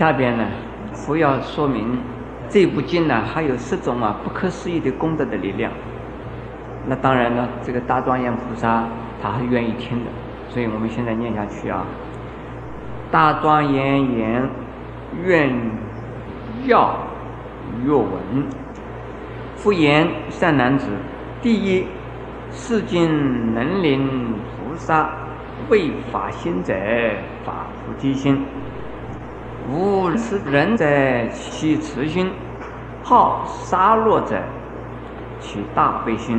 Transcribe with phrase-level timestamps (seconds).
[0.00, 0.46] 下边呢，
[0.94, 1.98] 佛要说明
[2.48, 5.70] 这部经呢，还有十种啊不可思议的功德的力量。
[6.86, 8.84] 那当然呢，这个大庄严菩萨
[9.20, 10.10] 他还愿意听的，
[10.48, 11.84] 所以我们现在念下去啊。
[13.10, 14.48] 大庄严言
[15.22, 15.52] 愿
[16.64, 16.96] 要
[17.84, 18.46] 若闻，
[19.54, 20.86] 复言善男子，
[21.42, 21.84] 第一，
[22.50, 25.10] 世经能令菩萨
[25.68, 26.72] 为法心者，
[27.44, 28.42] 法菩提心。
[29.68, 30.84] 无是人者，
[31.32, 32.28] 其慈心；
[33.02, 34.42] 好杀戮者，
[35.40, 36.38] 其大悲心；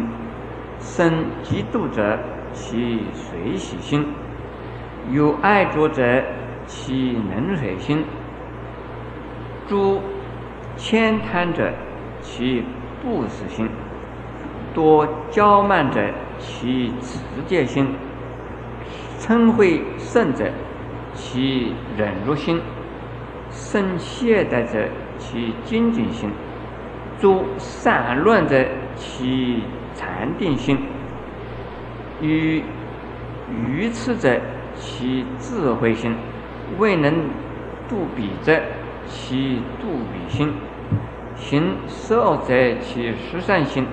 [0.79, 2.17] 生嫉妒者，
[2.53, 4.03] 其随喜心；
[5.11, 6.23] 有爱着者，
[6.65, 7.99] 其能水心；
[9.67, 10.01] 诸
[10.77, 11.71] 悭贪者，
[12.21, 12.63] 其
[13.01, 13.67] 不死心；
[14.73, 16.01] 多骄慢者，
[16.39, 17.85] 其持戒心；
[19.19, 20.51] 嗔恚甚者，
[21.13, 22.59] 其忍辱心。
[23.51, 24.87] 生懈怠者，
[25.19, 26.29] 其精进心；
[27.19, 29.63] 诸散乱者，其
[29.93, 30.77] 禅定心；
[32.21, 32.63] 与
[33.49, 34.39] 愚痴者，
[34.75, 36.13] 其智慧心；
[36.79, 37.13] 未能
[37.89, 38.59] 度彼者，
[39.07, 40.49] 其度彼心；
[41.35, 43.83] 行十恶者，其十善心；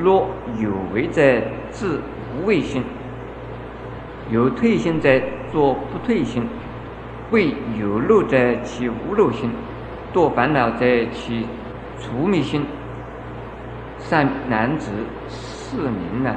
[0.00, 0.28] 若
[0.60, 1.22] 有为者，
[1.70, 2.00] 自
[2.36, 2.82] 无为心；
[4.30, 5.20] 有退心者，
[5.52, 6.46] 作不退心。
[7.32, 9.48] 为有漏者，其无漏心；
[10.12, 11.46] 多烦恼者，其
[11.98, 12.64] 除迷心。
[13.98, 14.92] 善男子，
[15.28, 16.36] 是名呢。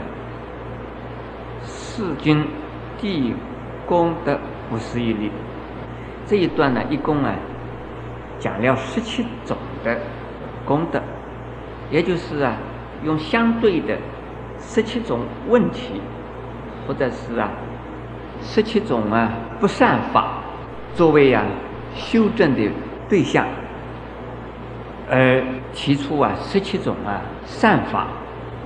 [1.64, 2.48] 世经
[2.98, 3.34] 地
[3.86, 5.30] 功德不思议力。
[6.26, 7.36] 这一段呢，一共啊
[8.40, 9.98] 讲了十七种的
[10.64, 11.02] 功德，
[11.92, 12.56] 也就是啊
[13.04, 13.98] 用相对的
[14.60, 15.20] 十七种
[15.50, 16.00] 问题，
[16.88, 17.50] 或者是啊
[18.42, 20.35] 十七种啊不善法。
[20.96, 21.44] 作为呀
[21.94, 22.72] 修正的
[23.10, 23.46] 对象，
[25.12, 28.08] 而提出啊十七种啊善法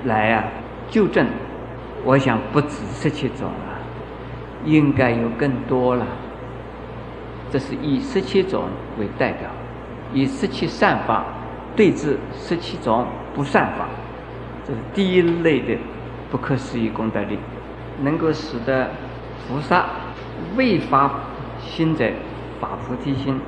[0.05, 0.43] 来啊
[0.89, 1.27] 纠正，
[2.05, 3.81] 我想不止十七种啊，
[4.63, 6.05] 应该有更多了。
[7.51, 8.65] 这是以十七种
[8.99, 9.49] 为代表，
[10.13, 11.25] 以十七善法
[11.75, 13.87] 对治十七种不善法，
[14.67, 15.75] 这是第一类的
[16.29, 17.39] 不可思议功德力，
[18.01, 18.91] 能够使得
[19.47, 19.87] 菩萨
[20.55, 21.11] 未发。
[21.59, 22.09] 心者
[22.59, 23.39] 发菩提心，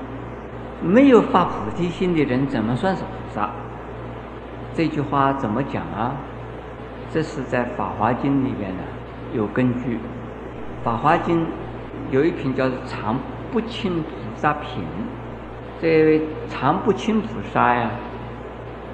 [0.81, 3.49] 没有发菩提心的人怎么算是菩萨？
[4.73, 6.16] 这句话怎么讲啊？
[7.13, 8.83] 这是在《法华经》里边呢
[9.33, 9.95] 有根据，
[10.83, 11.41] 《法华经》
[12.09, 13.17] 有一品叫常
[13.51, 14.83] 不轻菩萨品。
[15.81, 17.91] 这位常不轻菩萨呀，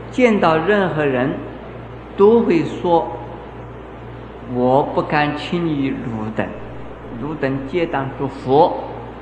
[0.09, 1.31] 见到任何人
[2.15, 3.07] 都会说
[4.55, 6.47] ：“我不敢轻易汝等，
[7.21, 8.75] 汝等皆当作佛。”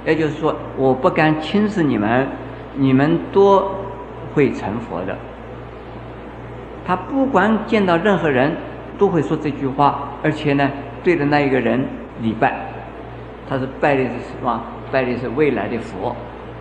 [0.05, 2.27] 也就是说，我不敢轻视你们，
[2.75, 3.71] 你们都
[4.33, 5.17] 会成佛的。
[6.85, 8.55] 他不管见到任何人，
[8.97, 10.69] 都会说这句话，而且呢，
[11.03, 11.83] 对着那一个人
[12.21, 12.53] 礼拜。
[13.49, 14.61] 他是拜的是什么？
[14.91, 16.15] 拜的是未来的佛。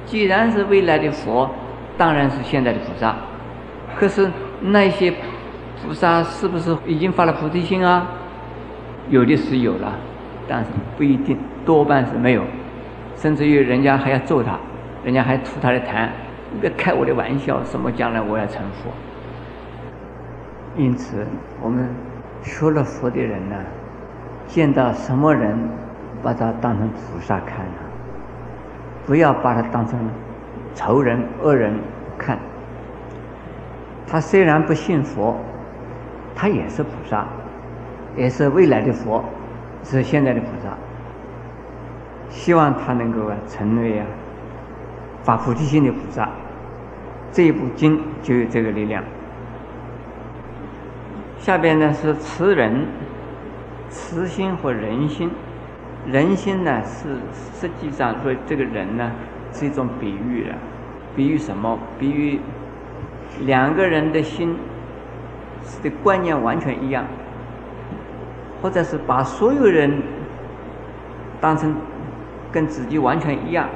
[0.06, 1.50] 既然是未来的佛，
[1.96, 3.14] 当然是现在的菩萨。
[3.96, 5.12] 可是那些
[5.82, 8.06] 菩萨是不是已经发了菩提心啊？
[9.10, 9.92] 有的是有了，
[10.48, 12.42] 但是不一定，多半是没有。
[13.16, 14.58] 甚至于人家还要揍他，
[15.04, 16.08] 人家还吐他的痰，
[16.52, 18.90] 你别开我的玩笑，什么将来我要成佛。
[20.76, 21.24] 因此，
[21.62, 21.88] 我们
[22.42, 23.56] 学了佛的人呢，
[24.46, 25.56] 见到什么人，
[26.22, 27.80] 把他当成菩萨看啊，
[29.06, 29.98] 不要把他当成
[30.74, 31.72] 仇人、恶人
[32.18, 32.38] 看。
[34.06, 35.36] 他虽然不信佛，
[36.34, 37.26] 他也是菩萨，
[38.16, 39.24] 也是未来的佛，
[39.84, 40.73] 是现在的菩萨。
[42.34, 44.04] 希望他能够啊成为啊
[45.22, 46.28] 发菩提心的菩萨，
[47.32, 49.02] 这一部经就有这个力量。
[51.38, 52.86] 下边呢是慈人，
[53.88, 55.30] 慈心和人心。
[56.10, 57.16] 人心呢是
[57.54, 59.10] 实际上说这个人呢
[59.52, 60.56] 是一种比喻了，
[61.14, 61.78] 比喻什么？
[61.98, 62.40] 比喻
[63.46, 64.56] 两个人的心
[65.82, 67.04] 的观念完全一样，
[68.60, 70.02] 或者是把所有人
[71.40, 71.72] 当成。
[72.54, 73.68] 跟自己完全一样，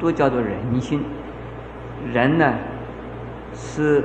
[0.00, 1.00] 都叫做人心。
[2.12, 2.52] 人呢，
[3.54, 4.02] 是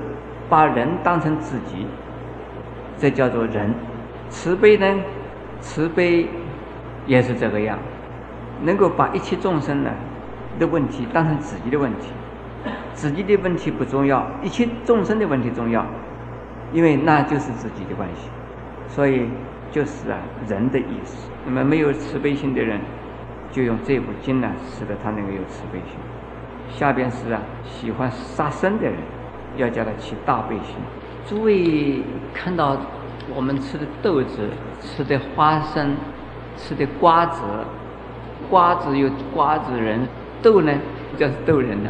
[0.47, 1.87] 把人当成自己，
[2.99, 3.73] 这叫做人。
[4.29, 4.85] 慈悲呢，
[5.59, 6.27] 慈悲
[7.07, 7.79] 也是这个样，
[8.61, 9.89] 能够把一切众生呢
[10.59, 12.11] 的问题当成自己的问题，
[12.93, 15.83] 自己的问题不重要，一切众生的问题重要，
[16.71, 18.29] 因为那就是自己的关系，
[18.87, 19.25] 所以
[19.71, 21.27] 就是啊人的意思。
[21.43, 22.79] 那么没有慈悲心的人。
[23.51, 25.97] 就用这部经呢，使得他能够有慈悲心。
[26.69, 28.95] 下边是啊，喜欢杀生的人，
[29.57, 30.75] 要叫他起大悲心。
[31.27, 32.01] 诸位
[32.33, 32.77] 看到
[33.35, 34.49] 我们吃的豆子、
[34.79, 35.95] 吃的花生、
[36.57, 37.41] 吃的瓜子，
[38.49, 40.07] 瓜子有瓜子仁，
[40.41, 40.73] 豆呢
[41.17, 41.89] 叫豆仁呢。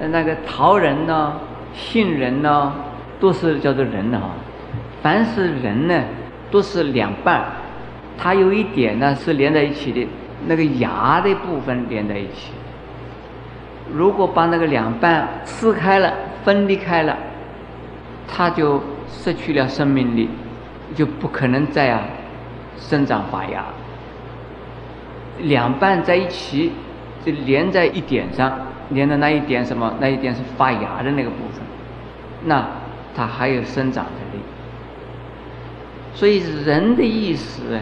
[0.00, 1.32] 呃，那个桃仁呢、
[1.72, 2.72] 杏仁呢，
[3.18, 4.30] 都是叫做仁的哈。
[5.02, 6.04] 凡是仁呢，
[6.50, 7.44] 都是两半，
[8.16, 10.06] 它有一点呢是连在一起的，
[10.48, 12.52] 那个芽的部分连在一起。
[13.92, 16.12] 如果把那个两半撕开了、
[16.42, 17.16] 分离开了，
[18.26, 20.28] 它就失去了生命力，
[20.94, 22.02] 就不可能再啊
[22.78, 23.64] 生长发芽。
[25.40, 26.72] 两半在一起，
[27.24, 28.52] 就连在一点上，
[28.90, 29.94] 连的那一点什么？
[30.00, 31.62] 那一点是发芽的那个部分，
[32.44, 32.66] 那
[33.14, 34.42] 它还有生长的力。
[36.14, 37.78] 所以人的意思，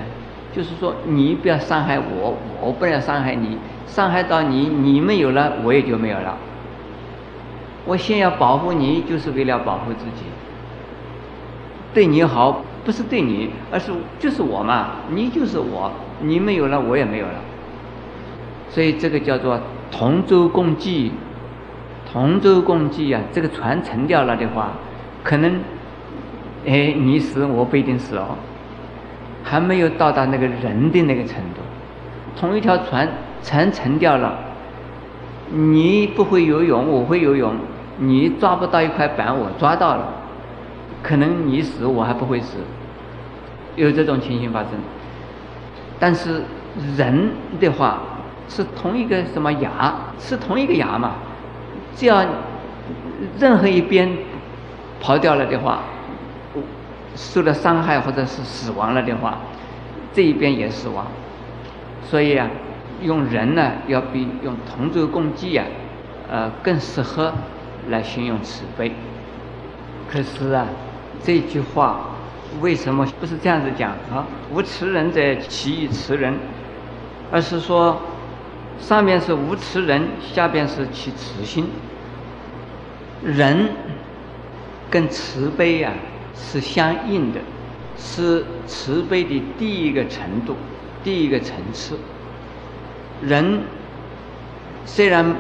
[0.57, 3.59] 就是说你不要伤害我，我不要伤害你。
[3.87, 6.37] 伤害到你，你没有了，我也就没有了。
[7.85, 10.25] 我先要保护你，就是为了保护自己。
[11.95, 17.35] 对你好，不是对你，而是就是我嘛，你就是我，你没有了，我也没有了。
[18.71, 19.61] 所以这个叫做
[19.91, 21.13] 同舟共济，
[22.11, 23.21] 同舟共济啊！
[23.33, 24.73] 这个船沉掉了的话，
[25.23, 25.61] 可能，
[26.67, 28.37] 哎，你死我不一定死哦，
[29.47, 31.63] 还没有到达那个人的那个程度。
[32.39, 33.09] 同一条船。
[33.43, 34.37] 船沉掉了，
[35.53, 37.55] 你不会游泳，我会游泳，
[37.99, 40.09] 你抓不到一块板，我抓到了，
[41.01, 42.57] 可能你死，我还不会死，
[43.77, 44.71] 有这种情形发生。
[46.01, 46.43] 但是
[46.97, 48.01] 人的话
[48.49, 51.13] 是同一个什么牙，是同一个牙嘛，
[51.95, 52.25] 只要
[53.39, 54.11] 任何一边
[55.01, 55.83] 跑掉了的话，
[57.17, 59.39] 受了伤害或者是死亡了的话，
[60.13, 61.07] 这一边也死亡，
[62.03, 62.49] 所以啊。
[63.03, 65.67] 用人呢，要比用同舟共济啊，
[66.31, 67.31] 呃，更适合
[67.91, 68.91] 来形容慈悲。
[70.11, 70.67] 可是啊，
[71.23, 72.07] 这句话
[72.63, 74.25] 为什么不是这样子讲啊？
[74.51, 76.39] 无慈人者，其以慈人，
[77.31, 78.01] 而是说
[78.79, 81.69] 上面是无慈人，下边是其慈心。
[83.23, 83.69] 人
[84.91, 85.93] 跟慈悲呀
[86.37, 87.41] 是相应的，
[87.97, 90.55] 是慈悲的第一个程度，
[91.03, 91.99] 第一个层次。
[93.23, 93.61] 人
[94.85, 95.35] 虽然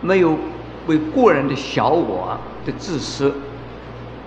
[0.00, 0.36] 没有
[0.86, 3.32] 为个人的小我的自私，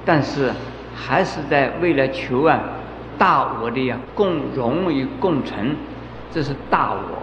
[0.05, 0.51] 但是
[0.95, 2.59] 还是在为了求啊
[3.17, 5.75] 大我的呀共荣与共存，
[6.31, 7.21] 这是大我，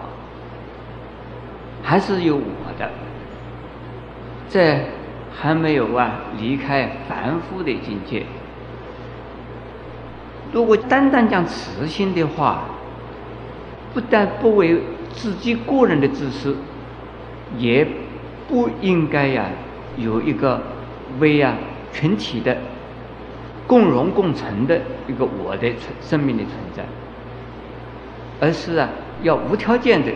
[1.82, 2.90] 还是有我的，
[4.50, 4.84] 这
[5.34, 8.24] 还没有啊离开凡夫的境界。
[10.52, 12.64] 如果单单讲慈心的话，
[13.94, 14.78] 不但不为
[15.12, 16.56] 自己个人的自私，
[17.58, 17.86] 也
[18.48, 19.46] 不应该呀
[19.96, 20.60] 有一个
[21.18, 21.56] 为啊
[21.92, 22.56] 群体的
[23.66, 26.84] 共荣共存的一个我的存生命的存在，
[28.40, 28.88] 而是啊
[29.22, 30.12] 要无条件的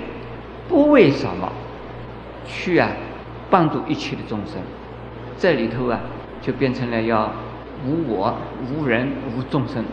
[0.69, 1.51] 不为什么
[2.47, 2.91] 去啊
[3.49, 4.61] 帮助一切的众生，
[5.39, 6.01] 这里头啊
[6.43, 7.33] 就变成了要
[7.87, 8.37] 无我
[8.71, 9.85] 无人无众生，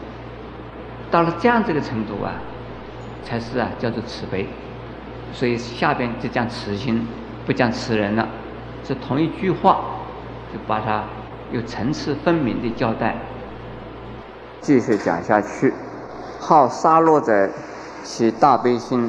[1.14, 2.34] 到了这样这个程度啊，
[3.24, 4.50] 才是啊叫做慈悲。
[5.32, 7.08] 所以下边就讲慈心，
[7.46, 8.28] 不讲慈人了，
[8.84, 9.78] 是同一句话，
[10.52, 11.04] 就把它
[11.52, 13.16] 有层次分明的交代。
[14.60, 15.72] 继续讲下去，
[16.40, 17.48] 好杀戮者
[18.04, 19.08] 起大悲心，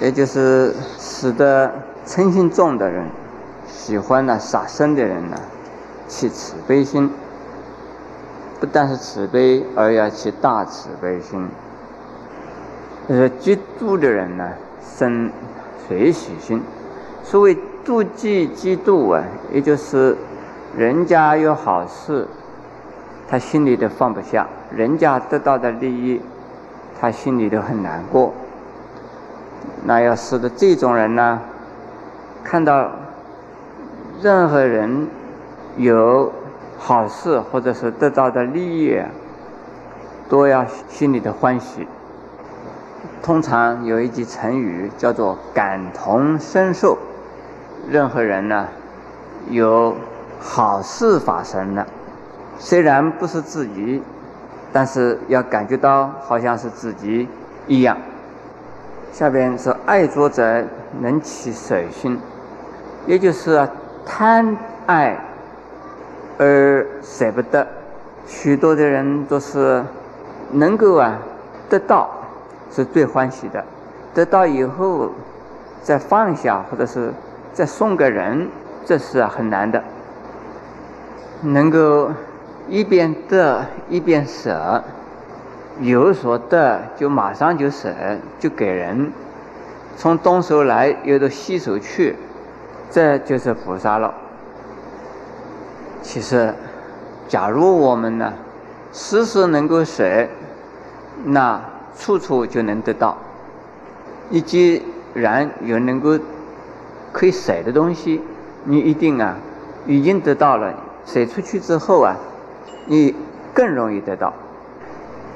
[0.00, 1.68] 也就是使得
[2.06, 3.06] 嗔心重的人，
[3.66, 5.36] 喜欢呢杀生的人呢，
[6.06, 7.10] 起慈悲心。
[8.60, 11.48] 不但是慈悲，而要起大慈悲心。
[13.08, 14.48] 就是，嫉妒的人呢？
[14.82, 15.30] 生
[15.86, 16.62] 随喜心，
[17.22, 19.22] 所谓妒忌、嫉妒啊，
[19.52, 20.16] 也就是
[20.76, 22.26] 人家有好事，
[23.28, 26.22] 他心里都放不下；人家得到的利益，
[26.98, 28.32] 他心里都很难过。
[29.84, 31.40] 那要使得这种人呢，
[32.42, 32.90] 看到
[34.22, 35.08] 任何人
[35.76, 36.32] 有
[36.78, 39.00] 好事或者是得到的利益，
[40.28, 41.86] 都要心里的欢喜。
[43.22, 46.96] 通常有一句成语叫做“感同身受”。
[47.88, 48.66] 任何人呢，
[49.48, 49.94] 有
[50.40, 51.86] 好事发生了，
[52.58, 54.02] 虽然不是自己，
[54.72, 57.28] 但是要感觉到好像是自己
[57.66, 57.96] 一样。
[59.12, 60.64] 下边是爱作者
[61.00, 62.18] 能起舍心，
[63.06, 63.68] 也就是
[64.04, 64.56] 贪
[64.86, 65.16] 爱
[66.38, 67.66] 而舍不得。
[68.26, 69.82] 许多的人都是
[70.52, 71.18] 能够啊
[71.68, 72.10] 得到。
[72.68, 73.64] 是最欢喜的，
[74.12, 75.10] 得到以后
[75.82, 77.10] 再放下，或者是
[77.54, 78.48] 再送给人，
[78.84, 79.82] 这是很难的。
[81.40, 82.10] 能够
[82.68, 84.82] 一边得一边舍，
[85.80, 87.88] 有所得就马上就舍，
[88.38, 89.10] 就给人，
[89.96, 92.16] 从东手来又到西手去，
[92.90, 94.12] 这就是菩萨了。
[96.06, 96.54] 其实，
[97.26, 98.32] 假如我们呢，
[98.92, 100.28] 时时能够舍，
[101.24, 101.60] 那
[101.98, 103.18] 处处就能得到。
[104.28, 104.80] 你既
[105.14, 106.16] 然有能够
[107.10, 108.22] 可以舍的东西，
[108.62, 109.36] 你一定啊
[109.84, 110.72] 已经得到了。
[111.04, 112.16] 舍出去之后啊，
[112.86, 113.12] 你
[113.52, 114.32] 更容易得到。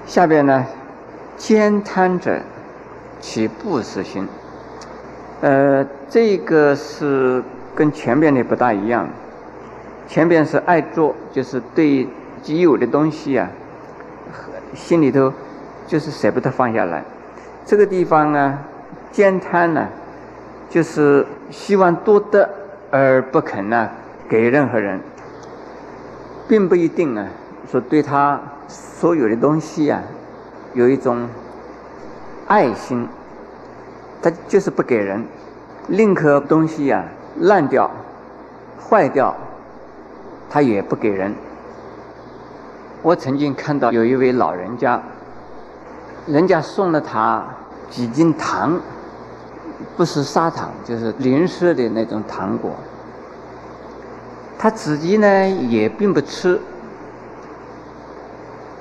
[0.06, 0.64] 下边呢，
[1.36, 2.38] 兼贪者
[3.20, 4.28] 起布施心。
[5.40, 7.42] 呃，这个是
[7.74, 9.08] 跟前边的不大一样。
[10.10, 12.08] 前边是爱做，就是对
[12.42, 13.48] 既有的东西啊，
[14.74, 15.32] 心里头
[15.86, 17.04] 就是舍不得放下来。
[17.64, 18.58] 这个地方呢，
[19.12, 19.86] 兼贪呢，
[20.68, 22.50] 就是希望多得
[22.90, 23.88] 而不肯呢
[24.28, 24.98] 给任何人。
[26.48, 27.28] 并不一定啊，
[27.70, 30.02] 说对他所有的东西啊，
[30.74, 31.28] 有一种
[32.48, 33.06] 爱心，
[34.20, 35.24] 他就是不给人，
[35.86, 37.04] 宁可东西呀
[37.38, 37.88] 烂掉、
[38.82, 39.36] 坏掉，
[40.50, 41.32] 他也不给人。
[43.02, 45.00] 我曾经看到有一位老人家，
[46.26, 47.42] 人家送了他
[47.88, 48.78] 几斤糖，
[49.96, 52.72] 不是砂糖，就是零食的那种糖果。
[54.58, 56.60] 他自己呢也并不吃，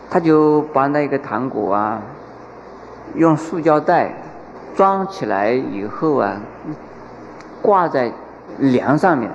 [0.10, 2.02] 他就把那个糖果啊，
[3.16, 4.12] 用塑胶袋
[4.76, 6.36] 装起来以后啊，
[7.62, 8.12] 挂在
[8.58, 9.32] 梁上面，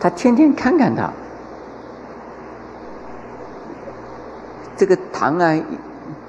[0.00, 1.08] 他天天看看它。
[4.76, 5.56] 这个糖啊，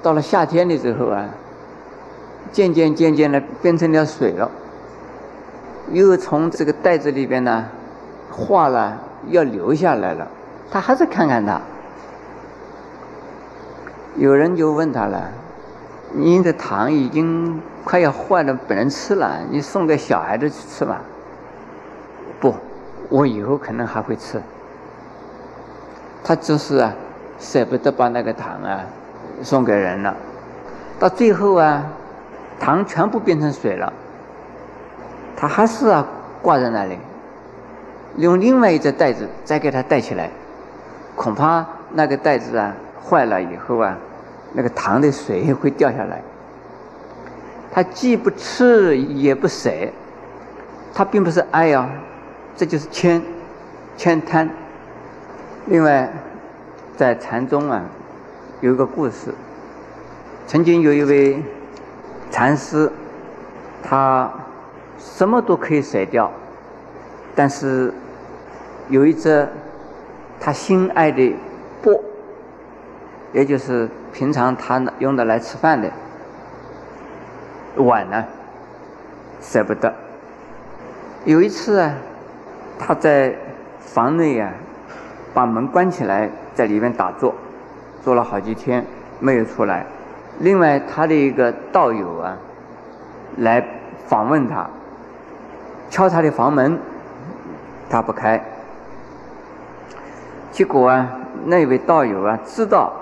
[0.02, 1.28] 到了夏天的时候啊，
[2.52, 4.50] 渐渐渐渐的变成了水了，
[5.92, 7.66] 又从这个袋子里边呢
[8.30, 9.02] 化了。
[9.28, 10.28] 要留下来了，
[10.70, 11.60] 他还是看看他。
[14.16, 15.28] 有人就问他了
[16.14, 21.00] ：“您的糖已经快要坏了，不能吃了，你送给小孩子去吃吧？”
[22.38, 22.54] 不，
[23.08, 24.40] 我以后可能还会吃。
[26.22, 26.94] 他就是啊，
[27.38, 28.80] 舍不得把那个糖啊
[29.42, 30.14] 送给人了。
[30.98, 31.84] 到最后啊，
[32.58, 33.92] 糖全部变成水了，
[35.36, 36.06] 他还是啊
[36.40, 36.98] 挂在那里。
[38.16, 40.30] 用另外一只袋子再给它带起来，
[41.14, 42.74] 恐怕那个袋子啊
[43.04, 43.96] 坏了以后啊，
[44.54, 46.22] 那个糖的水会掉下来。
[47.70, 49.70] 他既不吃也不舍，
[50.94, 51.90] 他并不是爱啊，
[52.56, 53.20] 这就是谦，
[53.98, 54.48] 谦贪。
[55.66, 56.10] 另外，
[56.96, 57.82] 在禅宗啊，
[58.60, 59.34] 有一个故事，
[60.46, 61.42] 曾经有一位
[62.30, 62.90] 禅师，
[63.82, 64.30] 他
[64.98, 66.30] 什么都可以舍掉，
[67.34, 67.92] 但是。
[68.88, 69.48] 有一只
[70.38, 71.34] 他心爱的
[71.82, 72.00] 钵，
[73.32, 75.90] 也就是平常他用的来吃饭的
[77.78, 78.24] 碗呢，
[79.40, 79.92] 舍不得。
[81.24, 81.94] 有一次啊，
[82.78, 83.34] 他在
[83.80, 84.52] 房内啊，
[85.34, 87.32] 把门关起来，在里面打坐，
[88.02, 88.84] 坐了好几天
[89.20, 89.86] 没有出来。
[90.40, 92.36] 另外，他的一个道友啊，
[93.36, 93.62] 来
[94.06, 94.68] 访问他，
[95.90, 96.78] 敲他的房门，
[97.90, 98.42] 他不开。
[100.50, 101.08] 结果啊，
[101.44, 102.92] 那位道友啊，知道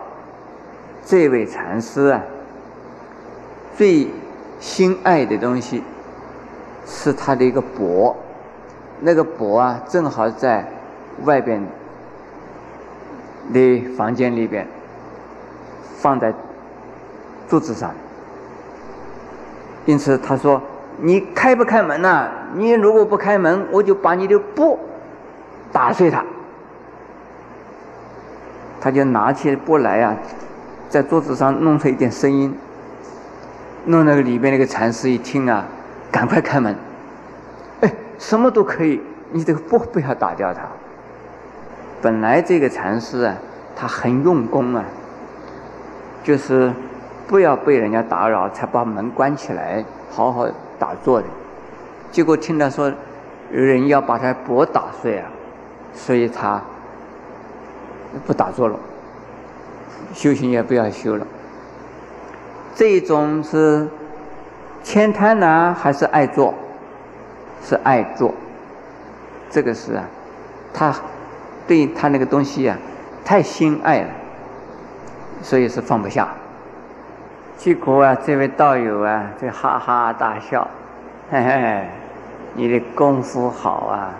[1.04, 2.20] 这位禅师啊
[3.76, 4.08] 最
[4.58, 5.84] 心爱的东西
[6.84, 8.16] 是他的一个钵，
[9.00, 10.66] 那个钵啊，正好在
[11.24, 11.64] 外边
[13.52, 14.66] 的房间里边
[15.98, 16.32] 放在
[17.48, 17.92] 桌子上，
[19.84, 20.62] 因此他说
[20.98, 22.28] ：“你开不开门呐？
[22.54, 24.78] 你如果不开门，我就把你的钵
[25.72, 26.24] 打碎它。”
[28.80, 30.16] 他就拿起钵来啊，
[30.88, 32.54] 在桌子上弄出一点声音，
[33.86, 35.64] 弄那个里边那个禅师一听啊，
[36.10, 36.76] 赶快开门，
[37.80, 39.00] 哎，什么都可以，
[39.32, 40.62] 你这个钵不要打掉它。
[42.04, 43.34] 本来这个禅师啊，
[43.74, 44.84] 他很用功啊，
[46.22, 46.70] 就是
[47.26, 50.46] 不要被人家打扰，才把门关起来，好好
[50.78, 51.26] 打坐的。
[52.12, 52.92] 结果听他说
[53.50, 55.26] 有人要把他钵打碎啊，
[55.94, 56.60] 所以他。
[58.24, 58.78] 不打坐了，
[60.12, 61.26] 修行也不要修了。
[62.72, 63.88] 这一种是
[64.84, 66.54] 谦贪呢，还是爱做？
[67.64, 68.32] 是爱做。
[69.50, 70.04] 这个是啊，
[70.72, 70.94] 他
[71.66, 72.76] 对他那个东西啊，
[73.24, 74.08] 太心爱了，
[75.42, 76.28] 所以是放不下。
[77.56, 80.66] 结果啊，这位道友啊，就哈哈大笑，
[81.30, 81.88] 嘿嘿，
[82.54, 84.10] 你的功夫好啊，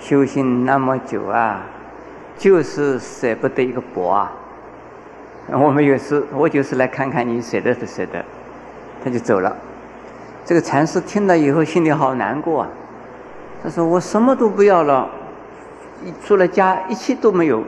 [0.00, 1.62] 修行那么久啊，
[2.36, 4.32] 就是舍不得一个钵啊。
[5.52, 8.24] 我们有事，我就是来看看你舍得不舍得，
[9.04, 9.56] 他就走了。
[10.44, 12.68] 这个禅师听了以后，心里好难过啊。
[13.62, 15.08] 他说：“我什么都不要了，
[16.24, 17.62] 出了家一切都没有，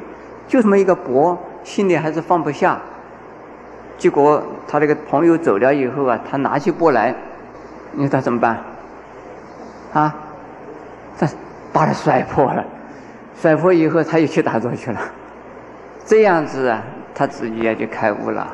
[0.48, 2.80] 就这么一个钵，心里还是放不下。”
[3.98, 7.14] 结果他那个朋友走了以后啊，他拿起钵来，
[7.92, 8.58] 你说他怎么办？
[9.92, 10.14] 啊，
[11.18, 11.28] 他
[11.72, 12.64] 把他摔破了，
[13.40, 15.00] 摔破以后他又去打坐去了。
[16.04, 16.82] 这样子啊，
[17.14, 18.52] 他自己也就开悟了。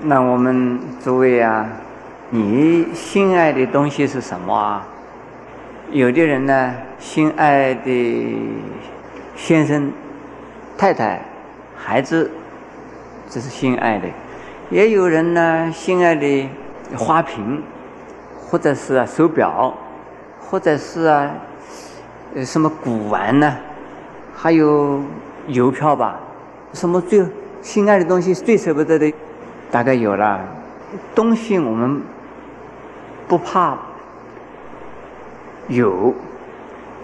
[0.00, 1.64] 那我们诸位啊，
[2.30, 4.84] 你心爱的东西是什么啊？
[5.92, 8.50] 有的人呢，心爱的
[9.36, 9.92] 先生、
[10.78, 11.20] 太太、
[11.76, 12.30] 孩子，
[13.28, 14.08] 这是心爱的；
[14.70, 16.48] 也有人呢，心爱的
[16.96, 17.62] 花瓶，
[18.40, 19.74] 或者是啊手表，
[20.40, 21.30] 或者是啊
[22.34, 23.54] 呃什么古玩呢？
[24.34, 24.98] 还有
[25.48, 26.18] 邮票吧？
[26.72, 27.22] 什么最
[27.60, 29.12] 心爱的东西最舍不得的？
[29.70, 30.40] 大概有了。
[31.14, 32.00] 东西我们
[33.28, 33.76] 不怕。
[35.68, 36.14] 有，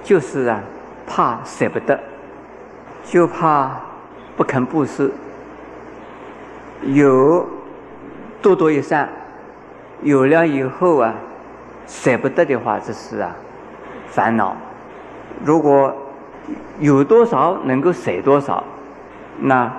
[0.03, 0.61] 就是啊，
[1.07, 1.99] 怕舍不得，
[3.05, 3.71] 就怕
[4.37, 5.11] 不肯布施。
[6.83, 7.47] 有，
[8.43, 9.09] 多多益善，
[10.03, 11.15] 有了以后啊，
[11.87, 13.35] 舍不得的话，这是啊，
[14.09, 14.57] 烦恼。
[15.45, 15.95] 如果
[16.81, 18.63] 有多少能够舍多少，
[19.41, 19.73] 那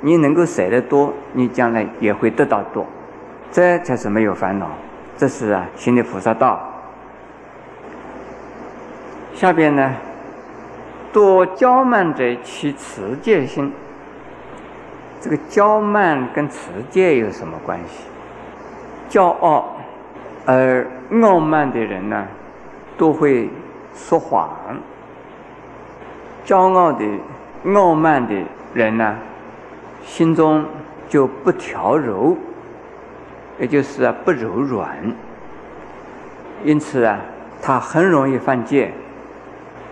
[0.00, 2.86] 你能够舍得多，你将来也会得到多，
[3.50, 4.68] 这才是没有烦恼。
[5.16, 6.60] 这是啊，行的菩萨道。
[9.36, 9.92] 下边呢，
[11.12, 13.70] 多骄慢者起持戒心。
[15.20, 18.04] 这个骄慢跟持戒有什么关系？
[19.10, 19.76] 骄傲
[20.46, 20.86] 而
[21.20, 22.26] 傲慢的人呢，
[22.96, 23.50] 都会
[23.94, 24.48] 说谎。
[26.46, 27.04] 骄傲的、
[27.74, 28.34] 傲慢的
[28.72, 29.16] 人呢，
[30.02, 30.64] 心中
[31.10, 32.34] 就不调柔，
[33.58, 34.96] 也就是啊不柔软。
[36.64, 37.20] 因此啊，
[37.60, 38.90] 他很容易犯戒。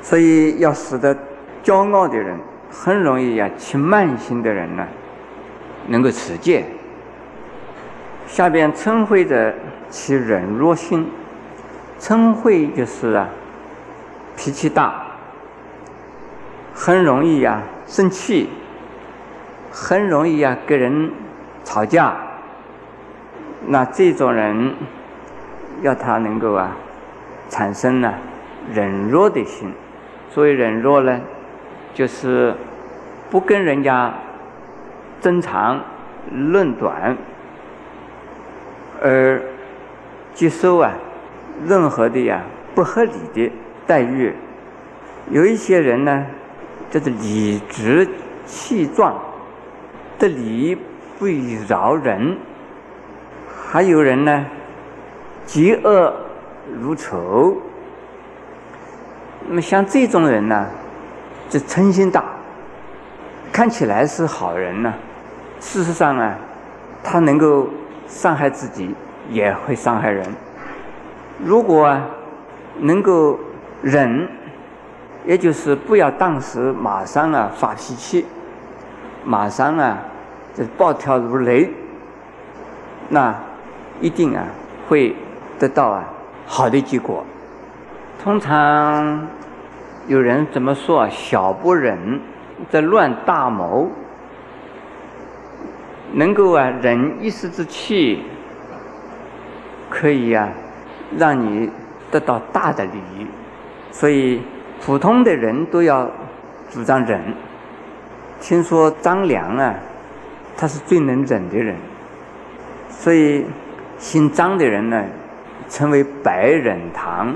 [0.05, 1.17] 所以，要使得
[1.65, 2.39] 骄傲的人
[2.71, 4.87] 很容易呀起慢心的人呢，
[5.89, 6.63] 能够持戒。
[8.27, 9.55] 下边嗔恚者
[9.89, 11.11] 起忍弱心，
[11.99, 13.27] 嗔恚就是啊
[14.37, 15.07] 脾气大，
[16.75, 18.51] 很容易呀生气，
[19.73, 21.11] 很容易呀跟人
[21.65, 22.15] 吵架。
[23.67, 24.75] 那这种人
[25.81, 26.77] 要他能够啊
[27.49, 28.13] 产生呢
[28.71, 29.73] 忍弱的心。
[30.35, 31.21] 所以忍弱呢，
[31.95, 32.53] 就是
[33.31, 34.13] 不跟人家
[35.21, 35.81] 争长
[36.33, 37.17] 论短，
[39.01, 39.41] 而
[40.35, 40.91] 接受啊
[41.69, 42.43] 任何的呀
[42.75, 43.53] 不合理的
[43.87, 44.35] 待遇。
[45.31, 46.27] 有一些人呢，
[46.91, 48.09] 就是理直
[48.45, 49.15] 气壮，
[50.19, 50.77] 得理
[51.17, 51.27] 不
[51.69, 52.35] 饶人；
[53.71, 54.47] 还有人呢，
[55.47, 56.13] 嫉恶
[56.83, 57.57] 如仇。
[59.49, 60.67] 那么像这种人呢，
[61.49, 62.25] 就嗔心大，
[63.53, 64.93] 看起来是好人呢，
[65.61, 66.35] 事实上啊，
[67.03, 67.69] 他能够
[68.07, 68.95] 伤害自己，
[69.31, 70.27] 也会伤害人。
[71.45, 71.95] 如果
[72.81, 73.39] 能够
[73.83, 74.27] 忍，
[75.27, 78.25] 也就是不要当时马上啊发脾气，
[79.25, 79.99] 马上啊
[80.55, 81.71] 就暴跳如雷，
[83.11, 83.35] 那
[84.01, 84.45] 一定啊
[84.89, 85.15] 会
[85.59, 86.05] 得到啊
[86.47, 87.25] 好的结果。
[88.23, 89.27] 通常
[90.07, 91.09] 有人怎么说啊？
[91.11, 92.21] 小不忍
[92.71, 93.91] 则乱大谋。
[96.13, 98.23] 能够啊忍一时之气，
[99.91, 100.49] 可以啊
[101.19, 101.69] 让你
[102.11, 103.27] 得到大的利益。
[103.91, 104.41] 所以
[104.81, 106.09] 普通的人都要
[106.71, 107.21] 主张忍。
[108.41, 109.75] 听说张良啊，
[110.57, 111.75] 他是最能忍的人。
[112.89, 113.45] 所以
[113.99, 115.05] 姓张的人呢，
[115.69, 117.35] 称为百忍堂。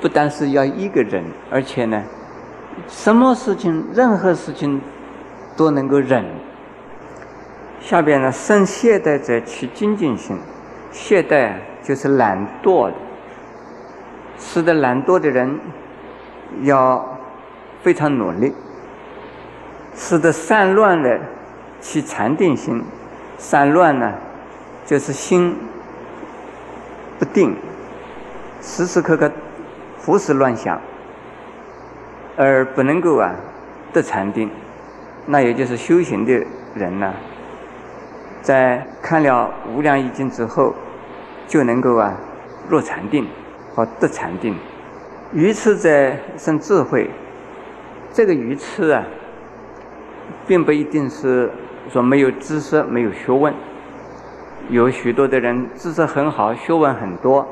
[0.00, 2.02] 不单是要一个人，而且呢，
[2.88, 4.80] 什么事情、任何事情
[5.56, 6.24] 都能够忍。
[7.80, 10.36] 下边呢，生懈怠者起精进心，
[10.92, 12.94] 懈怠就是懒惰的，
[14.38, 15.58] 使得懒惰的人
[16.62, 17.18] 要
[17.82, 18.52] 非常努力，
[19.94, 21.18] 使得散乱的
[21.80, 22.82] 起禅定心，
[23.38, 24.12] 散乱呢
[24.84, 25.56] 就是心
[27.18, 27.56] 不定，
[28.60, 29.30] 时时刻刻。
[30.06, 30.80] 胡思乱想，
[32.36, 33.34] 而不能够啊
[33.92, 34.48] 得禅定，
[35.26, 37.12] 那也就是修行的人呢，
[38.40, 40.72] 在看了无量易经之后，
[41.48, 42.14] 就能够啊
[42.68, 43.26] 入禅定。
[43.74, 44.56] 和得禅定。
[45.34, 47.10] 愚痴者生智慧，
[48.10, 49.04] 这个愚痴啊，
[50.46, 51.50] 并不一定是
[51.90, 53.52] 说没有知识、没有学问。
[54.70, 57.46] 有许多的人知识很好，学问很多，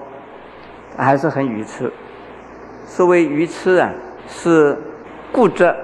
[0.96, 1.92] 还是很愚痴。
[2.86, 3.90] 所谓愚痴啊，
[4.28, 4.78] 是
[5.32, 5.74] 固执、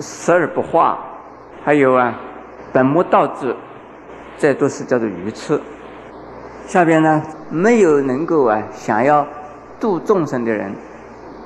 [0.00, 0.98] 实而不化，
[1.64, 2.14] 还有啊，
[2.72, 3.54] 本末倒置，
[4.36, 5.60] 这都是叫做愚痴。
[6.66, 9.26] 下边呢，没有能够啊想要
[9.78, 10.74] 度众生的人。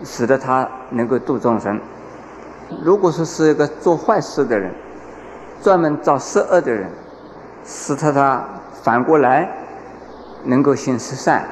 [0.05, 1.81] 使得他能够度众生。
[2.83, 4.75] 如果说是一个做坏事的人，
[5.62, 6.91] 专门造十恶的人，
[7.65, 8.45] 使得他
[8.83, 9.49] 反过来
[10.43, 11.45] 能够行十善。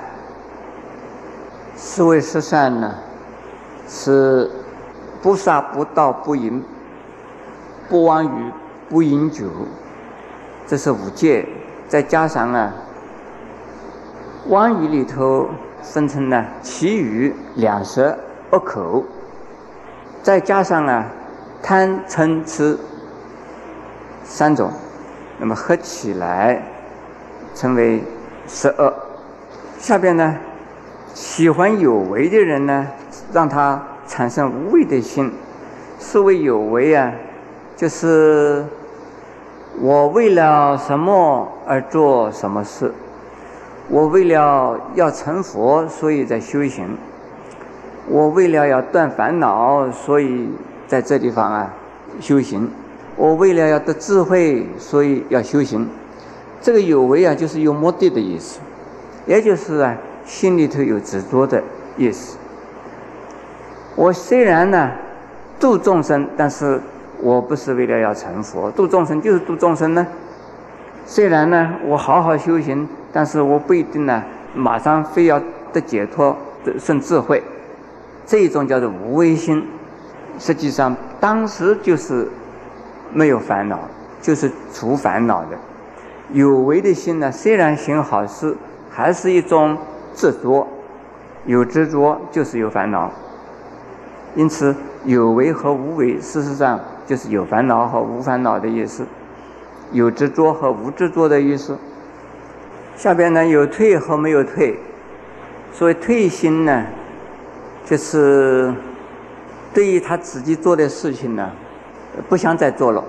[1.76, 2.92] 是谓十善呢，
[3.90, 4.48] 是
[5.20, 6.62] 不杀不盗不淫
[7.88, 8.52] 不妄语
[8.88, 9.46] 不饮酒，
[10.64, 11.44] 这是五戒。
[11.88, 12.72] 再加上啊，
[14.46, 15.48] 妄语里头
[15.82, 18.16] 分成了其余两舌。
[18.52, 19.04] 恶口，
[20.22, 21.06] 再加上啊，
[21.62, 22.78] 贪嗔痴
[24.24, 24.72] 三种，
[25.38, 26.62] 那么合起来
[27.54, 28.02] 成为
[28.48, 28.92] 十恶。
[29.78, 30.36] 下边呢，
[31.14, 32.88] 喜欢有为的人呢，
[33.32, 35.32] 让他产生无为的心。
[35.98, 37.12] 所谓有为啊，
[37.76, 38.64] 就是
[39.80, 42.92] 我为了什么而做什么事，
[43.88, 46.96] 我为了要成佛，所以在修行。
[48.08, 50.48] 我为了要断烦恼，所以
[50.88, 51.72] 在这地方啊
[52.18, 52.66] 修行；
[53.14, 55.86] 我为了要得智慧，所以要修行。
[56.60, 58.58] 这个有为啊，就是有目的的意思，
[59.26, 61.62] 也就是啊心里头有执着的
[61.96, 62.36] 意思。
[64.00, 64.90] 我虽然呢
[65.60, 66.80] 度众生，但是
[67.20, 70.06] 我不是为了要成佛，度众生就是度众生呢。
[71.04, 75.38] 虽然呢我好好修行，但是我不一定呢马上非要
[75.70, 76.34] 得解脱、
[76.64, 77.42] 得生智慧。
[78.24, 79.62] 这一种叫做无为心，
[80.38, 82.26] 实际上当时就是
[83.12, 83.80] 没有烦恼，
[84.22, 85.48] 就是除烦恼的。
[86.32, 88.56] 有为的心呢，虽然行好事，
[88.88, 89.76] 还是一种
[90.14, 90.66] 执着。
[91.44, 93.10] 有执着就是有烦恼。
[94.34, 99.04] 因此，有为和无为，事实上就是有烦恼和无烦恼的意思，
[99.92, 101.76] 有执着和无执着的意思。
[102.96, 104.78] 下边呢，有退和没有退。
[105.72, 106.84] 所谓退心呢。
[107.82, 108.72] 就是
[109.74, 111.50] 对于他自己做的事情呢，
[112.28, 113.02] 不想再做了；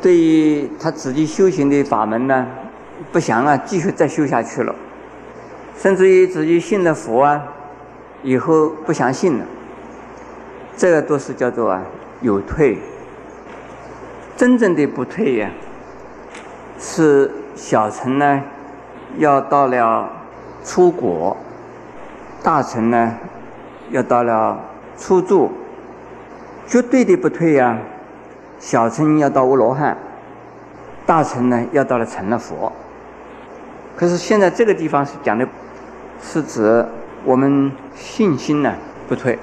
[0.00, 2.44] 对于他自己修行的法门呢，
[3.12, 4.74] 不想啊继续再修下去了；
[5.76, 7.40] 甚至于自己信了佛啊，
[8.24, 9.44] 以后不相信了。
[10.76, 11.82] 这个都是叫做啊
[12.20, 12.78] 有退。
[14.36, 15.50] 真正的不退呀，
[16.78, 18.42] 是小乘呢
[19.18, 20.10] 要到了
[20.64, 21.36] 出国，
[22.42, 23.14] 大乘呢。
[23.90, 24.58] 要到了
[24.96, 25.52] 初住，
[26.66, 27.76] 绝对的不退呀。
[28.58, 29.94] 小乘要到无罗汉，
[31.04, 32.72] 大乘呢要到了成了佛。
[33.94, 35.46] 可是现在这个地方是讲的，
[36.22, 36.86] 是指
[37.26, 38.72] 我们信心呢
[39.06, 39.38] 不退，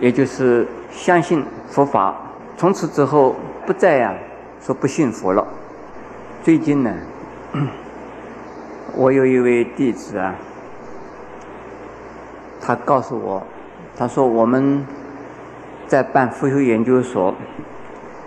[0.00, 2.14] 也就是相信佛法，
[2.56, 4.14] 从此之后不再呀
[4.60, 5.46] 说不信佛了。
[6.42, 6.94] 最近呢，
[8.94, 10.34] 我有一位弟子啊，
[12.60, 13.42] 他告诉我。
[13.96, 14.84] 他说：“我们
[15.86, 17.32] 在办复修研究所，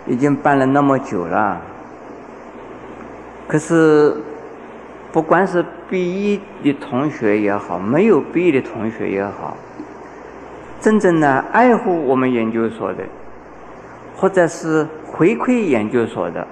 [0.05, 1.61] 已经办了那么久了。
[3.49, 4.15] 可是，
[5.11, 9.57] 不管是毕业的同学也好，没有毕业的同学也好，
[10.79, 13.03] 真正的爱护我们研究所的，
[14.15, 16.45] 或者是回馈研究所的，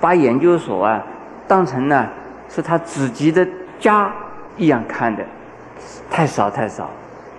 [0.00, 1.04] 把研究所啊
[1.46, 2.08] 当成呢
[2.48, 3.46] 是他自己的
[3.78, 4.12] 家
[4.56, 5.24] 一样看的，
[6.10, 6.90] 太少太少。”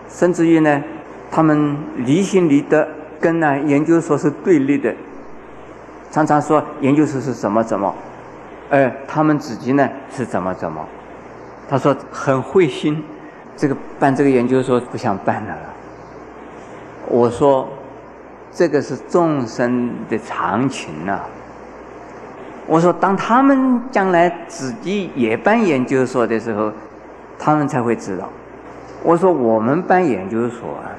[0.09, 0.83] 甚至于呢，
[1.29, 2.87] 他们离心离德
[3.19, 4.91] 跟呢研究所是对立的，
[6.09, 7.93] 常常说研究所是怎么怎么，
[8.71, 10.83] 而他们自己呢是怎么怎么。
[11.69, 13.03] 他说很灰心，
[13.55, 15.55] 这个办这个研究所不想办了。
[17.09, 17.67] 我说
[18.51, 21.19] 这个是众生的常情呐。
[22.67, 26.71] 我说当他们将来自己也办研究所的时候，
[27.37, 28.29] 他们才会知道。
[29.01, 30.93] 我说我们办研究所啊，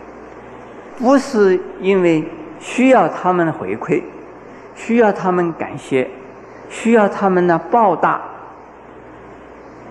[0.99, 2.25] 不是因为
[2.59, 4.03] 需要他们回馈，
[4.75, 6.11] 需要他们感谢，
[6.69, 8.21] 需要他们呢报答。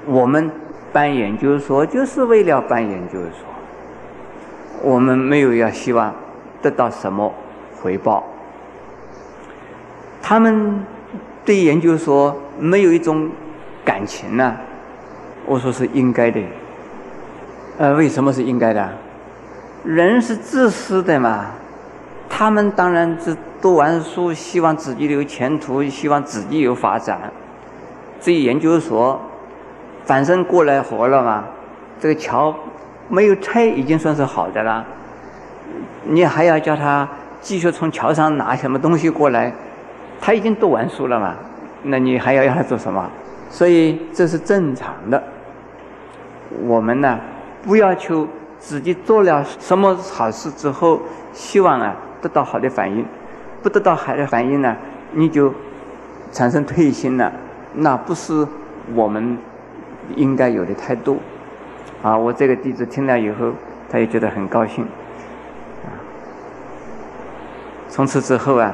[0.06, 0.52] 我们
[0.92, 3.49] 办研究所就是为了办研究所，
[4.82, 6.14] 我们没有要希望
[6.62, 7.34] 得到什么
[7.82, 8.24] 回报。
[10.22, 10.84] 他们
[11.44, 13.30] 对研究所没有一种
[13.84, 14.56] 感情呢，
[15.46, 16.42] 我说是应该的。
[17.78, 18.90] 呃，为什么是应该的？
[19.84, 21.48] 人是自私的嘛，
[22.30, 27.32] 他们当然是读完书，希望自己有前途，希望自己有发展。
[28.20, 29.20] 至于研究所，
[30.04, 31.46] 反正过来活了嘛，
[32.00, 32.54] 这个桥
[33.10, 34.86] 没有拆，已经算是好的了。
[36.04, 37.08] 你还要叫他
[37.42, 39.52] 继续从桥上拿什么东西过来？
[40.22, 41.36] 他已经读完书了嘛，
[41.84, 43.10] 那你还要让他做什么？
[43.50, 45.22] 所以这是正常的。
[46.66, 47.20] 我们呢，
[47.66, 48.28] 不要求。
[48.62, 51.00] 自己做了什么好事之后，
[51.32, 53.06] 希望啊得到好的反应，
[53.64, 54.76] 不得到好的反应呢，
[55.14, 55.54] 你就
[56.34, 57.32] 产生退心了，
[57.76, 58.46] 那不是
[58.94, 59.38] 我们
[60.18, 61.20] 应该有的态度。
[62.02, 63.52] 啊，我这个弟子听了以后，
[63.90, 64.86] 他也觉得很高兴。
[65.84, 65.92] 啊，
[67.90, 68.74] 从此之后啊，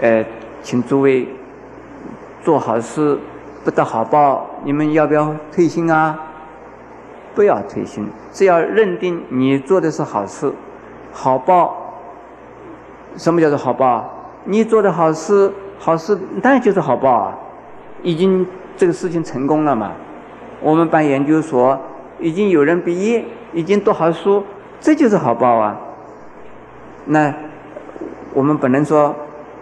[0.00, 0.24] 呃，
[0.62, 1.28] 请诸位
[2.42, 3.18] 做好事
[3.64, 6.18] 不得好报，你们要不要退心啊？
[7.34, 10.52] 不要退心，只要认定你做的是好事，
[11.12, 11.76] 好报。
[13.16, 14.08] 什么叫做好报？
[14.44, 17.38] 你做的好事，好事当然就是好报啊！
[18.02, 19.92] 已经这个事情成功了嘛。
[20.64, 21.78] 我们办研究所，
[22.18, 23.22] 已经有人毕业，
[23.52, 24.42] 已经读好书，
[24.80, 25.78] 这就是好报啊。
[27.04, 27.34] 那
[28.32, 29.14] 我们不能说，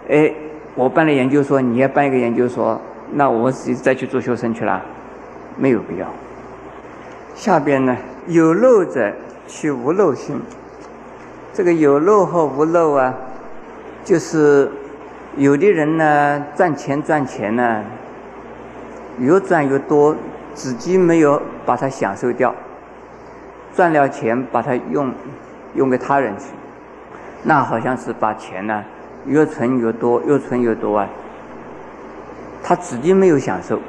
[0.09, 0.33] 哎，
[0.75, 2.79] 我办了研究所，你也办一个研究所，
[3.11, 4.81] 那我自己再去做学生去了，
[5.57, 6.07] 没有必要。
[7.35, 9.11] 下边呢，有漏者
[9.45, 10.41] 去无漏心。
[11.51, 13.13] 这个有漏和无漏啊，
[14.05, 14.71] 就是
[15.35, 17.83] 有的人呢赚钱赚钱呢，
[19.19, 20.15] 越赚越多，
[20.53, 22.53] 自己没有把它享受掉，
[23.75, 25.11] 赚了钱把它用
[25.75, 26.45] 用给他人去，
[27.43, 28.83] 那好像是把钱呢
[29.25, 31.07] 越存越多，越存越多啊，
[32.63, 33.79] 他自己没有享受。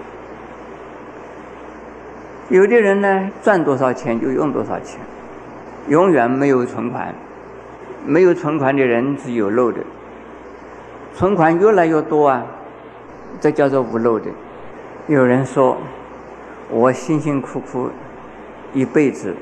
[2.48, 5.00] 有的人呢，赚多少钱就用多少钱，
[5.88, 7.14] 永远没有存款。
[8.06, 9.80] 没有存款的人是有漏的，
[11.14, 12.44] 存款越来越多啊，
[13.40, 14.26] 这叫做无漏的。
[15.06, 15.78] 有人说，
[16.70, 17.90] 我辛辛苦苦
[18.72, 19.34] 一辈子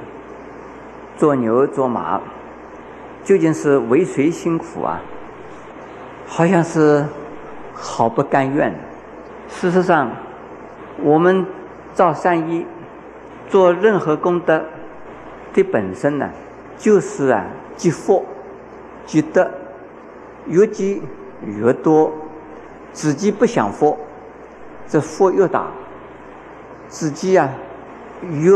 [1.17, 2.21] 做牛做马，
[3.25, 5.01] 究竟是为谁辛苦啊？
[6.27, 7.05] 好像是
[7.75, 8.75] 好不甘愿。
[9.49, 10.11] 事实上，
[11.03, 11.47] 我们
[11.95, 12.67] 造善意。
[13.49, 14.65] 做任何功德
[15.53, 16.31] 的本身呢，
[16.79, 17.45] 就是啊
[17.77, 18.25] 积福、
[19.05, 19.51] 积德，
[20.47, 21.03] 越积
[21.45, 22.11] 越多，
[22.95, 23.99] 自己不享福，
[24.89, 25.67] 这福越大；
[26.93, 27.49] 自己啊
[28.31, 28.53] 越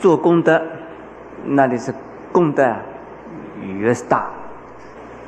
[0.00, 0.60] 做功德，
[1.44, 1.94] 那里是
[2.32, 2.74] 功德
[3.62, 4.28] 越大，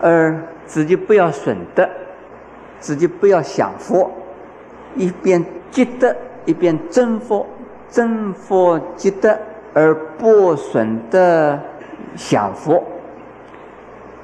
[0.01, 1.89] 而自己不要损德，
[2.81, 4.11] 自己不要享福，
[4.97, 6.15] 一边积德
[6.45, 7.47] 一边增福。
[7.89, 9.39] 增福积德
[9.73, 11.57] 而不损德
[12.17, 12.83] 享福，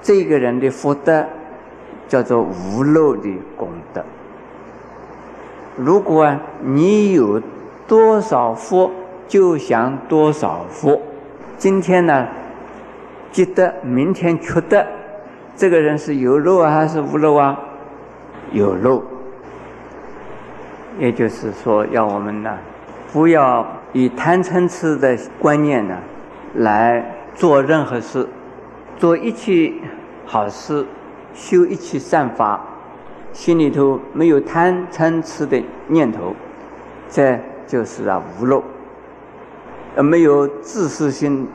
[0.03, 1.25] 这个人的福德
[2.09, 3.69] 叫做无漏的功。
[5.77, 7.41] 如果你有
[7.87, 8.91] 多少福，
[9.27, 11.01] 就享多少福。
[11.57, 12.27] 今天呢
[13.31, 14.85] 积德，明天缺德，
[15.57, 17.59] 这个人是有漏啊还是无漏啊？
[18.53, 19.03] 有漏。
[20.99, 22.59] 也就是说，要我们呢。
[23.13, 25.97] 不要以贪嗔痴的观念呢，
[26.55, 27.05] 来
[27.35, 28.27] 做任何事，
[28.99, 29.73] 做一切
[30.27, 30.87] 好事，
[31.35, 32.61] 修一切善法，
[33.33, 36.35] 心里头没有贪嗔痴的念头，
[37.09, 38.63] 这就是啊无漏，
[39.97, 41.49] 而没有自私心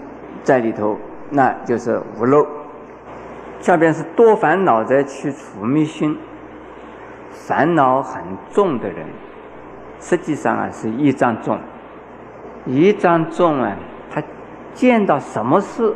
[0.44, 0.98] 在里头，
[1.30, 2.46] 那就是无漏。
[3.60, 6.18] 下边是多烦恼者去除迷心，
[7.32, 9.06] 烦恼很重的人。
[10.00, 11.60] 实际上啊，是一张重，
[12.66, 13.76] 一张重啊，
[14.12, 14.22] 他
[14.74, 15.94] 见到什么事，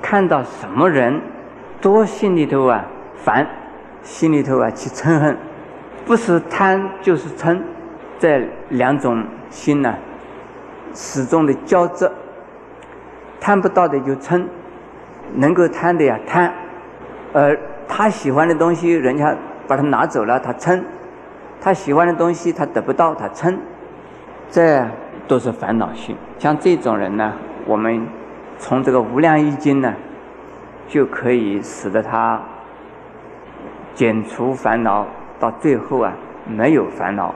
[0.00, 1.20] 看到什么人，
[1.80, 2.84] 多心里头啊
[3.16, 3.44] 烦，
[4.02, 5.36] 心里头啊去嗔恨，
[6.04, 7.58] 不是贪就是嗔，
[8.18, 9.94] 这两种心呢，
[10.94, 12.10] 始终的交织，
[13.40, 14.44] 贪不到的就嗔，
[15.34, 16.52] 能够贪的呀贪，
[17.32, 19.34] 而他喜欢的东西，人家
[19.66, 20.82] 把他拿走了，他嗔。
[21.60, 23.56] 他喜欢的东西他得不到，他嗔，
[24.50, 24.84] 这
[25.28, 26.16] 都是烦恼心。
[26.36, 27.32] 像这种人呢，
[27.66, 28.04] 我们
[28.58, 29.94] 从这个《无量易经》呢，
[30.88, 32.42] 就可以使得他
[33.94, 35.06] 减除烦恼，
[35.38, 36.12] 到最后啊，
[36.46, 37.34] 没有烦恼。